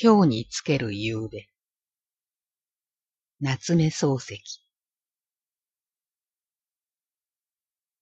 [0.00, 1.48] 今日につける夕べ。
[3.40, 4.34] 夏目漱石。
[4.34, 4.40] 汽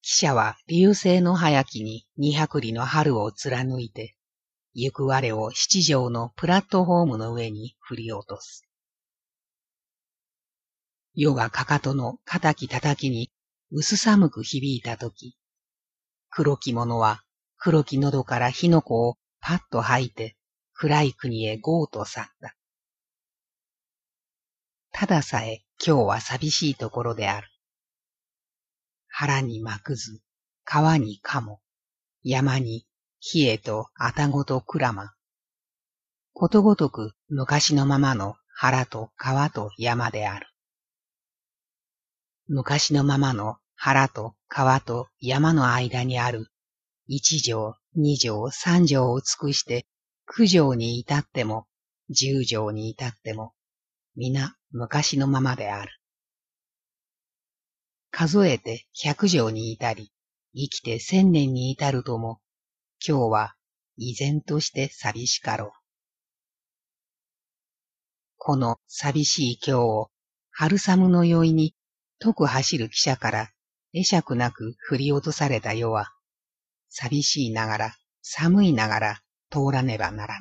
[0.03, 4.15] 車は流星の早きに二百里の春を貫いて、
[4.75, 8.69] 行く我を七条のプラットホームの上に振り落とす。
[11.15, 13.31] 夜がかかとの叩き叩きに
[13.71, 15.35] 薄寒く響いたとき、
[16.29, 17.23] 黒き者は
[17.57, 20.37] 黒き喉から火の粉をパッと吐いて
[20.79, 22.55] 暗い国へゴーと去った。
[24.93, 27.49] たださえ今日は寂しいところである。
[29.09, 30.21] 腹に巻くず、
[30.65, 31.61] 川に鴨、
[32.23, 32.87] 山に
[33.35, 35.15] 冷えとあたごとくらま。
[36.35, 40.47] ことごとく昔のままの腹と川と山である。
[42.49, 46.49] 昔のままの腹と川と山の間にある
[47.07, 49.87] 一条、二条、三条を尽くして
[50.27, 51.67] 九条に至っても
[52.11, 53.53] 十条に至っても
[54.17, 55.93] 皆昔のままである。
[58.11, 60.11] 数えて百条に至り、
[60.55, 62.41] 生きて千年に至るとも、
[63.07, 63.55] 今日は
[63.99, 65.71] 依然として寂しかろう。
[68.39, 70.11] この寂しい今日を
[70.51, 71.75] 春寒の酔いに
[72.19, 73.51] 解く走る汽車から
[73.93, 76.09] 会釈なく振り落とされた世は、
[76.89, 80.39] 寂しいながら寒いながら通らねばならん。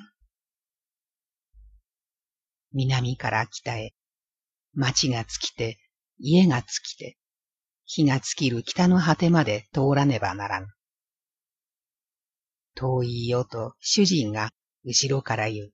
[2.74, 3.94] 南から北へ、
[4.74, 5.80] 町が尽きて、
[6.18, 7.18] 家が尽きて、
[7.86, 10.68] 火が尽きる北の果てまで通らねばならん。
[12.76, 14.52] 遠いよと主人が
[14.84, 15.74] 後ろから言う。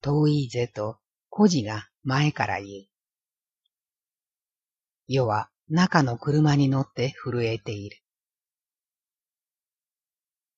[0.00, 2.86] 遠いぜと孤児が前から言う。
[5.08, 7.98] 世は中の車に乗って震えている。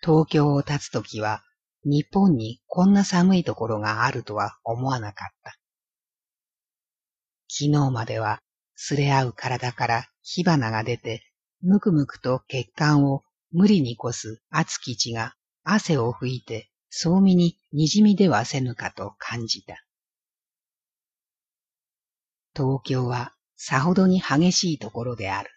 [0.03, 1.43] 東京を立つときは
[1.85, 5.57] 日本にこんな寒いところがあるとは思わなかった。
[7.49, 8.41] 昨日までは
[8.75, 11.23] すれ合う体から火花が出て、
[11.63, 13.23] むくむくと血管を
[13.53, 15.35] 無理にこす熱き血が
[15.65, 19.85] 汗を拭いて、そうみに滲みではせぬかと感じた。
[22.55, 25.51] 東京はさほどに激しいところである。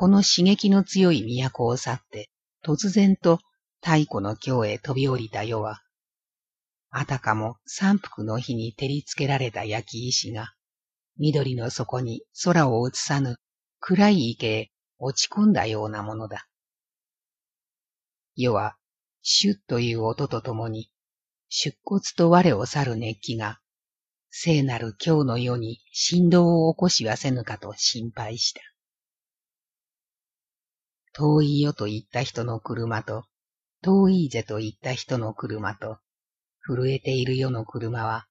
[0.00, 2.30] この刺激の強い都を去って、
[2.64, 3.38] 突然と
[3.82, 5.82] 太古の京へ飛び降りた世は、
[6.88, 10.54] あたかも三福の日に照りつけられた焼き石が、
[11.18, 13.36] 緑の底に空を映さぬ
[13.78, 16.46] 暗い池へ落ち込んだようなものだ。
[18.36, 18.76] 世は、
[19.20, 20.90] シュッという音とともに、
[21.50, 23.60] 出骨と我を去る熱気が、
[24.30, 28.62] 聖なる今日の世に振動を起こしはせぬかと心配した。
[31.20, 33.26] 遠いよと言った人の車と、
[33.82, 35.98] 遠いぜと言った人の車と、
[36.62, 38.26] 震えている世の車は、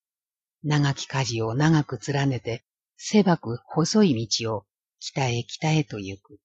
[0.63, 2.66] 長き舵を長く連ねて、
[2.97, 4.66] 狭く細い道を
[5.00, 6.39] 北へ北へと行く。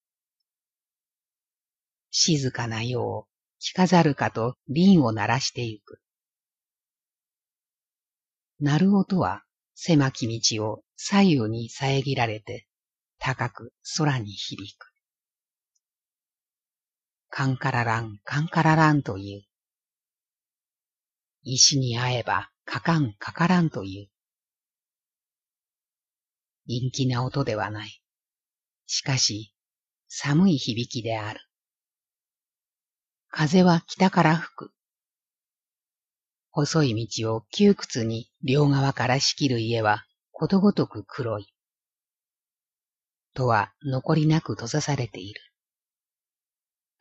[2.10, 3.26] 静かな世を
[3.58, 5.98] 着飾るかと輪を鳴らしてゆく。
[8.60, 9.44] 鳴る音は
[9.74, 12.66] 狭き道を左右に遮られて
[13.18, 14.93] 高く空に響く。
[17.36, 19.42] カンカララン、カンカラランという。
[21.42, 24.08] 石に会えば、かかん、かからんという。
[26.68, 28.00] 陰気な音ではない。
[28.86, 29.52] しかし、
[30.06, 31.40] 寒い響きである。
[33.30, 34.70] 風は北から吹く。
[36.52, 41.52] 細い道を窮屈に両側から仕切る家はことごとく黒い。
[43.34, 45.40] とは残りなく閉ざされている。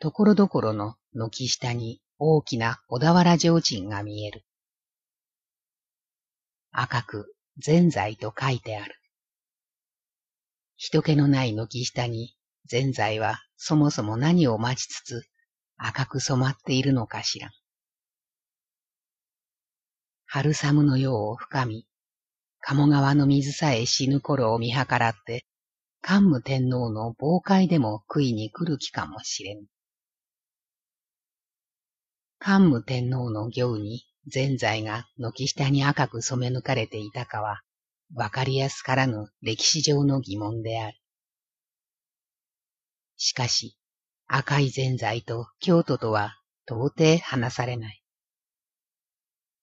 [0.03, 4.43] ところどころの軒下に大きな小田原提灯が見える。
[6.73, 8.99] 赤く全財と書いてある。
[10.75, 15.23] 人気のない軒下に全財はそもそも何を待ちつつ
[15.77, 17.49] 赤く染まっているのかしら。
[20.25, 21.87] 春寒の世を深み、
[22.59, 25.45] 鴨川の水さえ死ぬ頃を見計らって、
[26.01, 29.65] 桓武天皇の妨害でも食いに来る気かもしれん。
[32.45, 37.61] 桓武天皇の行に全財が軒下に赤く染め抜かれていたかは、
[38.13, 40.97] わかりやすからぬ歴史上の疑問である。
[43.15, 43.77] しかし、
[44.27, 46.35] 赤い全財と京都とは
[46.67, 48.03] 到底話されない。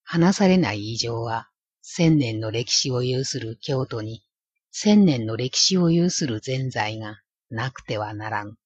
[0.03, 1.51] 話されない以上は、
[1.83, 4.25] 千年の歴史を有する京都に、
[4.71, 8.57] 千年の歴史を有する全財がなくてはならん。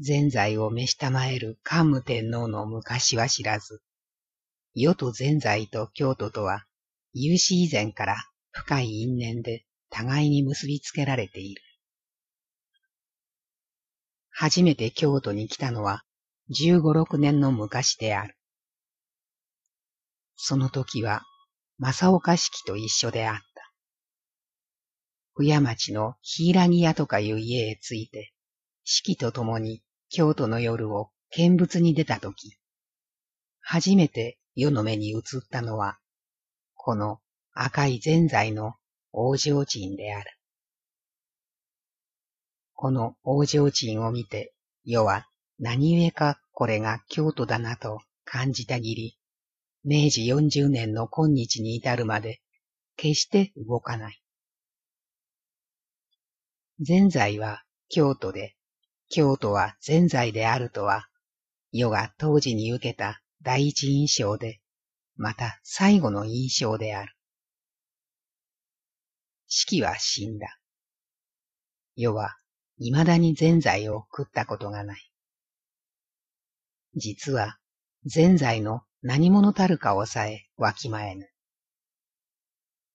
[0.00, 3.82] 前在を召したまえる桓武天皇の昔は知らず、
[4.74, 6.64] 世と前在と京都とは、
[7.12, 8.16] 有史以前から
[8.52, 11.62] 深い因縁で互いに結びつけられている。
[14.30, 16.04] 初めて京都に来たのは
[16.48, 18.36] 十五六年の昔である。
[20.36, 21.24] その時は
[21.78, 23.42] 正岡式と一緒であった。
[25.34, 28.32] 宇山町の柊屋とかいう家へ着いて、
[28.84, 32.56] 式と共に京都の夜を見物に出たとき、
[33.60, 35.98] 初めて世の目に映ったのは、
[36.74, 37.20] この
[37.52, 38.74] 赤いぜんざいの
[39.12, 40.30] 王城鎮である。
[42.74, 45.26] この王城鎮を見て、世は
[45.58, 49.18] 何故かこれが京都だなと感じたぎり、
[49.84, 52.40] 明治四十年の今日に至るまで、
[52.96, 54.22] 決して動かない。
[56.80, 58.57] ぜ在は京都で
[59.08, 61.08] 京都は全在であるとは、
[61.72, 64.60] 世が当時に受けた第一印象で、
[65.16, 67.14] また最後の印象である。
[69.46, 70.58] 四季は死んだ。
[71.96, 72.36] 世は
[72.78, 75.10] 未だに全在を食ったことがない。
[76.94, 77.58] 実は、
[78.04, 81.28] 全在の何者たるかをさえわきまえぬ。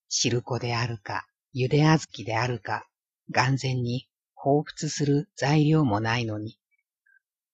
[0.10, 2.88] 汁粉であるか、ゆであずきであるか、
[3.32, 4.08] 眼前に
[4.44, 6.60] 彷彿する材料もないのに、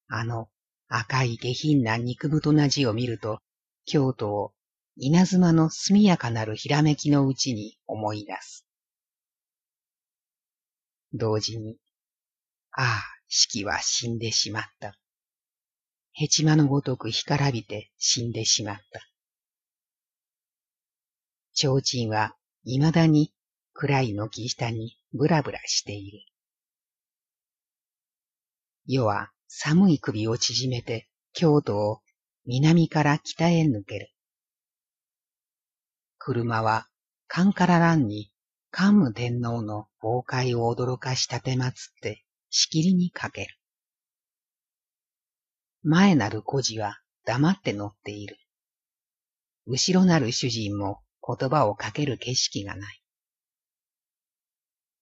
[0.08, 0.48] あの
[0.88, 3.38] 赤い下品な肉太な字を見ると、
[3.84, 4.52] 京都を
[4.96, 8.66] 稲妻の速やかなるひらめきのうちに思い出す。
[11.12, 11.78] 同時に、
[12.72, 14.96] ああ、四季は死んでしまった。
[16.12, 19.00] ヘチマのごとく干からびて死んでしまった。
[21.54, 22.34] 提灯は
[22.64, 23.32] 未だに
[23.74, 26.29] 暗い軒下にぶらぶらしている。
[28.86, 32.00] 世は寒い首を縮めて京都を
[32.46, 34.10] 南から北へ抜ける。
[36.18, 36.86] 車は
[37.28, 38.32] カンカラランに
[38.70, 43.56] 桓武天皇の崩壊を驚かしたてまつってしきりにかける。
[45.82, 48.36] 前なる孤児は黙って乗っている。
[49.66, 53.02] 後ろなる主人も言葉をかける景色がない。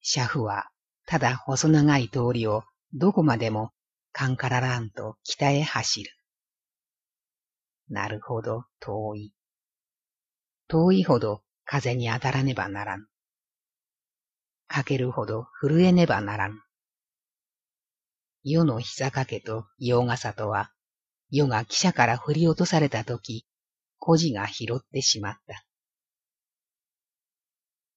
[0.02, 0.68] 車夫は
[1.06, 2.64] ただ細長い通りを
[2.94, 3.72] どこまでも
[4.12, 6.10] カンカラランと北へ走る。
[7.90, 9.32] なるほど遠い。
[10.68, 13.06] 遠いほど風に当たらねばならぬ。
[14.66, 16.56] かけるほど震えねばならぬ。
[18.42, 20.72] 世の膝掛けと洋傘とは、
[21.30, 23.46] 世が汽車から振り落とされたとき、
[23.98, 25.64] 孤児が拾ってしまった。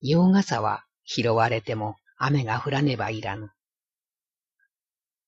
[0.02, 3.52] 洋傘は拾われても雨が降らねばいらぬ。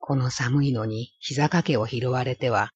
[0.05, 2.71] この寒いのに膝掛けを拾われては、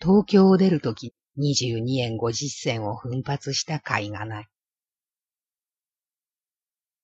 [0.00, 4.46] 東京を出るとき22円50銭を奮発した甲斐がない。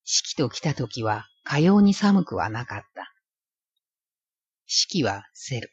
[0.04, 3.12] 四季と来たときはかように寒くはなかった。
[4.66, 5.72] 四季はセル。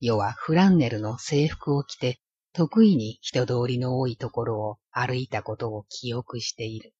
[0.00, 2.18] 世はフランネルの制服を着て
[2.54, 6.92] 得意に人通りの多いところを歩いたことを記憶している。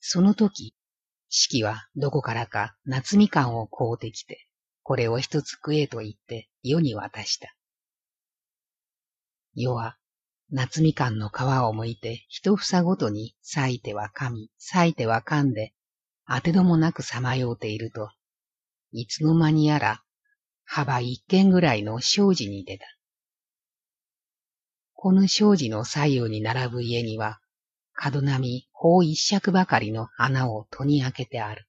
[0.00, 0.74] その時、
[1.34, 4.46] 四季はどこからか夏みかんを買うてきて、
[4.82, 7.54] これを一つ食えと言って世に渡した。
[9.54, 9.96] 世は
[10.50, 15.72] 夏みかんの皮を剥いて一房ごとに咲いては噛み、咲いては噛んで、
[16.28, 18.10] 当てどもなくさまようていると、
[18.90, 20.02] いつの間にやら
[20.64, 22.84] 幅一軒ぐらいの障子に出た。
[24.92, 27.40] この障子の左右に並ぶ家には、
[27.94, 31.68] 角並み法一尺ばかりの穴を戸に開けてある。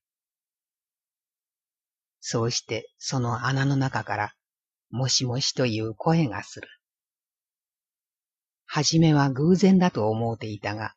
[2.18, 4.34] そうしてその穴の中から、
[4.90, 6.66] もしもしという声がする。
[8.66, 10.96] はじめは偶然だと思うていたが、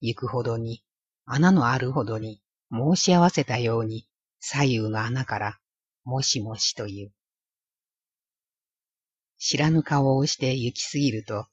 [0.00, 0.84] 行くほどに、
[1.24, 4.06] 穴のあるほどに申し合わせたように
[4.38, 5.58] 左右の穴から、
[6.04, 7.12] もしもしという。
[9.38, 11.48] 知らぬ顔をして行きすぎると、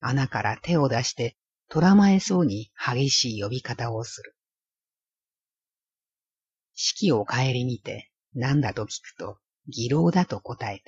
[0.00, 1.36] 穴から手を出して
[1.68, 4.34] とらまえそうに激しい呼び方をする。
[6.74, 10.84] 式を帰り見て何だと聞くと、義郎だと答えた。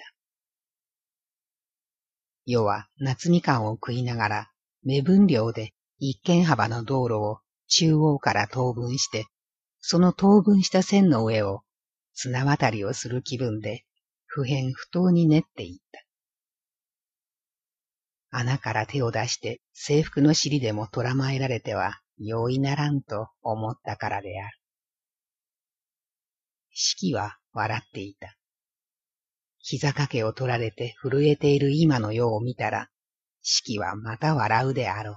[2.44, 4.50] 世は夏みかんを食いながら、
[4.82, 9.26] 目分量で一軒幅の道路を中央から等分して、
[9.80, 11.62] その等分した線の上を
[12.14, 13.84] 綱渡りをする気分で、
[14.26, 16.07] 不変不当に練っていった。
[18.30, 24.58] 穴から手を出して制服の尻でもとらまえられては容易ならんと思ったからである。
[26.72, 28.36] 四季は笑っていた。
[29.60, 32.88] 膝掛けを取られて震えている今の世を見たら、
[33.42, 35.16] 四季はまた笑うであろう。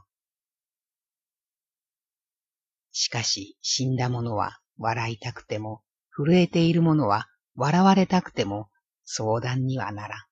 [2.92, 8.70] しかし死んだ者は笑いたくても、震えている者は笑われたくても
[9.06, 10.31] 相談にはならん。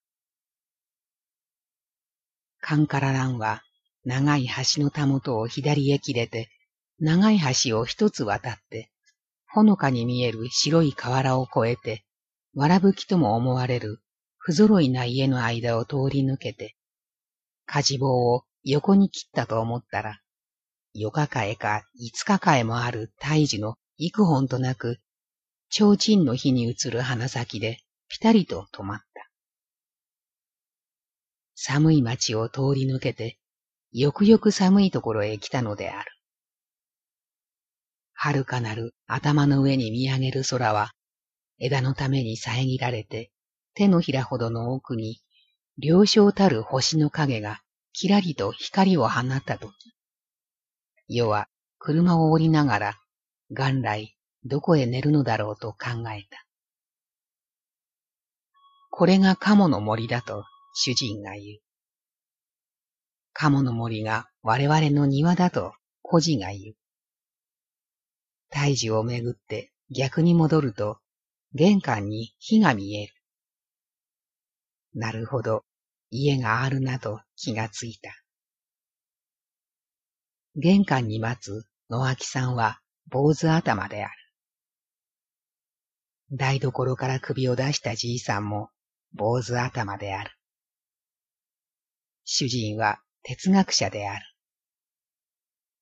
[2.62, 3.64] カンカラランは
[4.06, 6.50] 長い橋のたもとを左へ切れて、
[7.00, 8.92] 長い橋を一つ渡って、
[9.48, 12.06] ほのかに見える白い河原を越えて、
[12.54, 14.00] わらぶきとも思われる
[14.38, 16.76] 不揃いな家の間を通り抜けて、
[17.66, 20.20] 火事棒を横に切ったと思ったら、
[20.94, 25.00] 夜かかえか五日かえもある大樹の幾本となく、
[25.72, 29.09] 提灯の火に映る鼻先でぴたりと止まった。
[31.62, 33.38] 寒い町を通り抜けて、
[33.92, 36.10] よくよく寒いところへ来たのである。
[38.14, 40.94] 遥かなる頭の上に見上げる空は、
[41.60, 43.30] 枝のために遮られて、
[43.74, 45.22] 手のひらほどの奥に、
[45.78, 47.60] 良少たる星の影が
[47.92, 49.74] きらりと光を放ったとき、
[51.10, 53.00] 世は車を降りながら、
[53.50, 56.46] 元来どこへ寝るのだろうと考えた。
[58.92, 60.46] これが鴨の森だと
[60.82, 61.60] 主人が言う。
[63.34, 66.76] 鴨の森が我々の庭だと孤児が言う。
[68.50, 71.00] 大樹をめぐって逆に戻ると
[71.54, 73.14] 玄関に火が見える。
[74.94, 75.66] なるほど、
[76.12, 78.16] 家があるなと気がついた。
[80.56, 84.14] 玄関に待つ野脇さんは坊主頭である。
[86.32, 88.70] 台所から首を出したじいさんも
[89.12, 90.39] 坊主頭である。
[92.32, 94.24] 主人は哲学者である。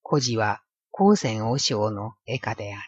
[0.02, 0.62] 孤児は
[0.92, 2.84] 高専和尚の絵家である。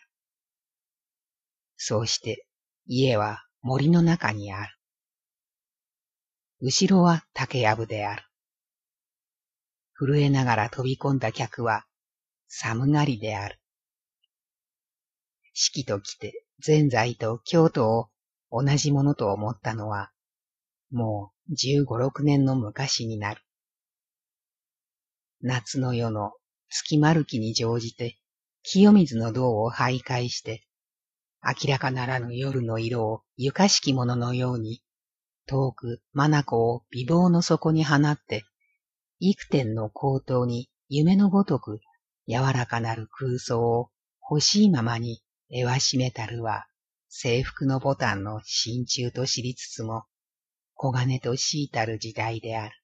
[1.75, 2.47] そうして
[2.85, 4.71] 家は森の中にある。
[6.61, 8.23] 後ろは竹やぶである。
[9.93, 11.83] 震えながら飛び込んだ客は
[12.47, 13.59] 寒がりである。
[15.53, 18.07] 四季と来て前在と京都を
[18.51, 20.11] 同じものと思ったのは、
[20.91, 23.41] もう十五六年の昔になる。
[25.41, 26.33] 夏の夜の
[26.69, 28.19] 月丸木に乗じて、
[28.63, 30.67] 清水の銅を徘徊して、
[31.41, 34.83] 明らかならぬ夜の色を床敷物のように
[35.45, 38.43] 遠く眼を美貌の底に放って、
[39.19, 41.79] 幾点の高騰に夢のごとく
[42.27, 43.89] 柔らかなる空想を
[44.29, 46.67] 欲しいままに絵はしめたるは、
[47.07, 50.03] 制服のボタンの真鍮と知りつつも、
[50.77, 52.78] 黄金と敷いたる時代である。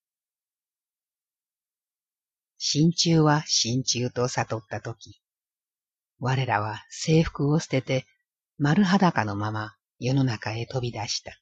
[2.58, 5.22] 真鍮は真鍮と悟ったとき、
[6.20, 8.06] 我らは制服を捨てて
[8.58, 11.40] 丸裸のまま世の中へ飛び出した。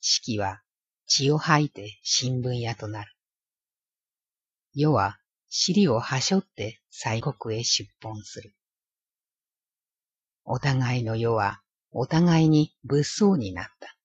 [0.00, 0.62] 四季は
[1.06, 3.12] 血を吐いて新聞屋となる。
[4.74, 8.54] 世は尻をはしょって西国へ出奔する。
[10.44, 11.60] お互いの世は
[11.90, 13.96] お互いに物騒になった。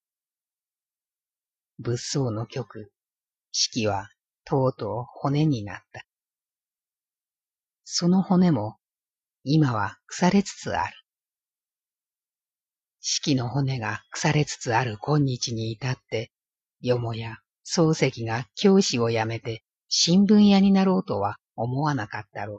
[1.78, 2.92] 物騒の曲、
[3.52, 4.08] 四季は
[4.44, 6.04] とうとう骨になった。
[7.84, 8.76] その骨も
[9.44, 10.94] 今は腐れつつある。
[13.00, 16.30] 四季の骨が腐れつつある今日に至って、
[16.80, 22.58] よもや漱石が教師を辞めて新聞屋になろうとは思わなかったろう。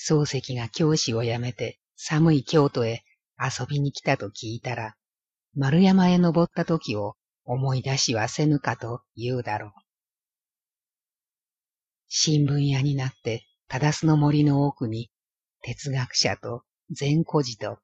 [0.00, 3.02] 漱石が教師を辞めて寒い京都へ
[3.38, 4.94] 遊びに来たと聞いたら、
[5.56, 9.72] 丸山へ登った時を思い出しはせぬかと言うだろう。
[12.08, 15.10] 新聞屋になって、忠須の森の奥に、
[15.62, 17.78] 哲学者と善孤児と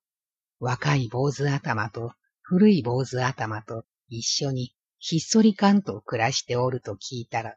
[0.60, 2.12] 若い坊主頭と
[2.42, 7.56] 古い坊主頭と一緒にひっそりかんと暮らしておると聞いたら、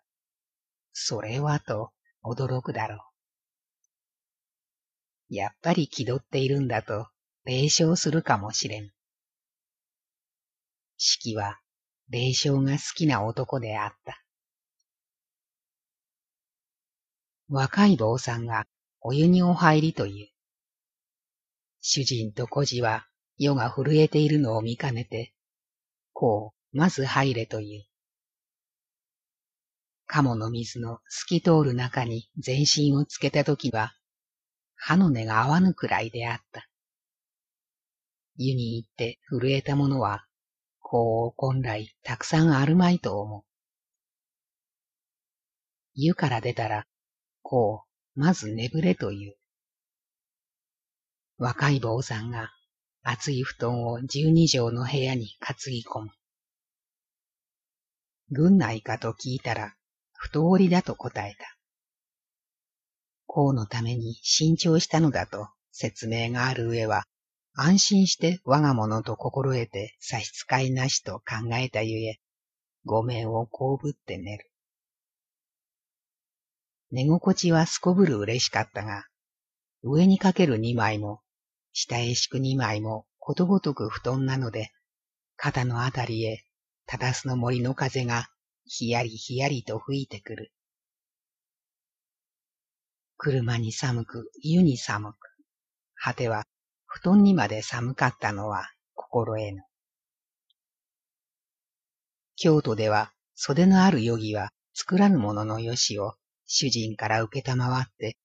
[0.93, 1.91] それはと
[2.24, 2.95] 驚くだろ
[5.29, 5.36] う。
[5.36, 7.07] やっぱり気取っているんだと
[7.43, 8.91] 霊笑するかもしれん。
[10.98, 11.60] 四季は
[12.10, 14.22] 霊笑が好きな男であった。
[17.50, 18.65] 若い坊さんが
[19.00, 20.27] お湯にお入りという。
[21.81, 23.05] 主人と孤児は
[23.38, 25.33] 夜が震えているのを見かねて、
[26.13, 27.86] こう、まず入れという。
[30.05, 33.93] 鴨の水の透き通る中に全身をつけたときは、
[34.75, 36.67] 歯の根が合わぬくらいであった。
[38.38, 40.25] 湯に行って震えたものは、
[40.93, 43.43] こう本来たくさんあるまいと思う。
[45.95, 46.85] 湯から出たら、
[47.41, 47.85] こ
[48.15, 49.35] う、まず眠れという。
[51.39, 52.51] 若い坊さんが
[53.01, 56.09] 厚い布団を十二畳の部屋に担ぎ込む。
[58.29, 59.73] 軍内かと聞いたら、
[60.13, 61.57] 太織だと答えた。
[63.25, 67.05] 公のために新調したのだと説明がある上は、
[67.55, 72.19] 安心して我が物と心得て差し支えなしと考えたゆえ、
[72.83, 74.50] ごめんをこうぶって寝る。
[76.89, 79.05] 寝心地はすこぶる嬉しかったが、
[79.83, 81.22] 上にかける二枚も、
[81.74, 84.72] 下へ敷く二枚もことごとく布団なので、
[85.36, 86.45] 肩のあたりへ、
[86.88, 88.29] ただすの森の風が
[88.65, 90.51] ひやりひやりと吹いてくる。
[93.17, 95.17] 車に寒く、湯に寒く、
[95.95, 96.48] 果ては
[96.95, 99.63] 布団にまで寒かったのは心得ぬ。
[102.35, 106.13] 京都では袖のある余儀は作らぬもののよしを
[106.45, 108.15] 主人から受けたまわって、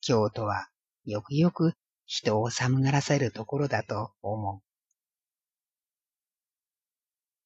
[0.00, 0.68] 京都は
[1.04, 1.74] よくよく
[2.06, 4.62] 人を寒がらせるところだと思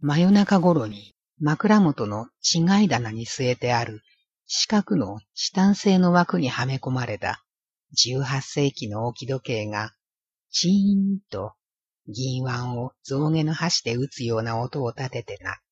[0.01, 0.07] う。
[0.07, 4.01] 真夜中頃に枕元の違い棚に据えてある
[4.47, 7.43] 四角のチタン製の枠にはめ込まれた
[7.97, 9.93] 18世紀の置き時計が
[10.53, 11.55] チーンと
[12.07, 15.63] 銀腕を象牙の箸で打つような音を立ててなった。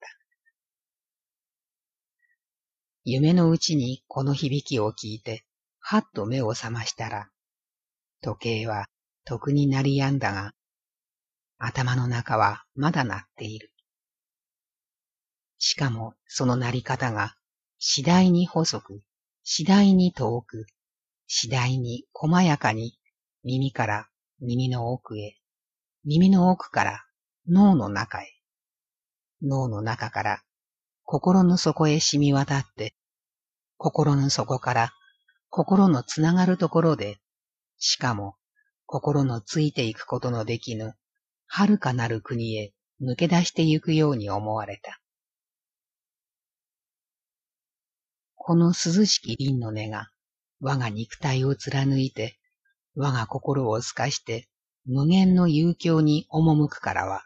[3.05, 5.45] 夢のうちにこの響きを聞いて、
[5.81, 7.29] はっと目を覚ましたら、
[8.23, 8.87] 時計は
[9.25, 10.53] 得になりやんだが、
[11.59, 13.73] 頭の中はまだ鳴っている。
[15.59, 17.37] しかもその鳴り方が
[17.79, 19.03] 次第に細く、
[19.45, 20.65] 次第に遠く、
[21.27, 22.99] 次第に細やかに
[23.45, 24.10] 耳から
[24.43, 25.37] 耳の奥へ、
[26.05, 27.05] 耳の奥から
[27.47, 28.27] 脳の中へ、
[29.43, 30.43] 脳の中から
[31.05, 32.95] 心の底へ染み渡って、
[33.77, 34.93] 心の底から
[35.51, 37.19] 心のつながるところで、
[37.77, 38.37] しかも
[38.87, 40.95] 心のついていくことのできぬ、
[41.47, 45.01] 遥かなる国へ抜け出してゆくように思われた。
[48.37, 50.11] この涼しき凛の音が
[50.61, 52.40] 我が肉体を貫いて
[52.95, 54.49] 我が心を透かして
[54.85, 57.25] 無限の遊興に赴くからは、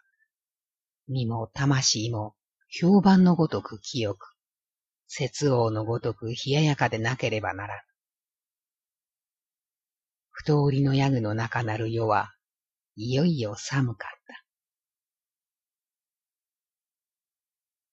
[1.08, 2.34] 身も魂も
[2.68, 4.34] 評判のごとく清く、
[5.06, 7.80] 節王のごとく冷ややかでなければならぬ。
[10.30, 12.34] 太りのヤグの中なる世は、
[12.96, 14.10] いよいよ寒かっ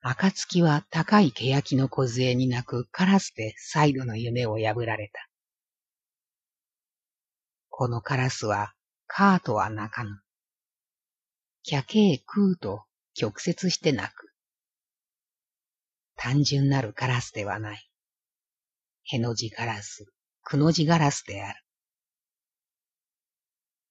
[0.02, 0.10] た。
[0.10, 5.31] 暁は高い欅の梢に鳴くカラスで再度の夢を破られた。
[7.82, 8.76] このカラスは、
[9.08, 10.12] カーとは鳴かぬ。
[11.64, 12.84] キャケークーと
[13.16, 14.32] 曲折して鳴く。
[16.16, 17.90] 単純なるカラスではない。
[19.06, 20.06] への字ガラス、
[20.44, 21.60] くの字ガラスである。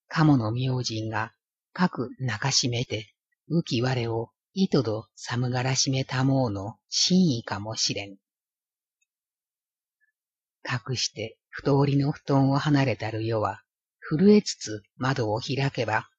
[0.07, 1.33] 鴨の明神が
[1.73, 3.13] 各中しめて、
[3.49, 8.15] 浮き我を糸ど寒がらしめたもうの真意かもしれん。
[10.63, 13.61] 隠して太りの布団を離れたる世は、
[14.13, 16.09] 震えつつ窓を開けば、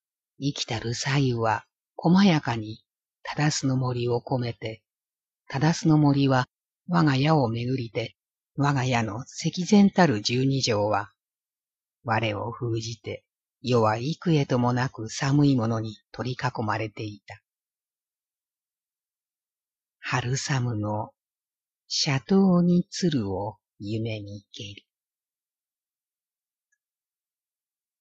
[0.41, 2.83] 生きたる左右は細やかに、
[3.23, 4.83] ただすの森を込めて、
[5.51, 6.49] ただすの森は
[6.89, 8.17] 我が家をめぐりて、
[8.57, 11.11] 我が家の赤前たる十二条は、
[12.03, 13.25] 我を封じて、
[13.61, 17.43] 世は幾重ともなく寒いものに取り囲まれていた。
[19.99, 21.11] 春寒の、
[22.07, 24.87] 斜塔に鶴を夢にけり。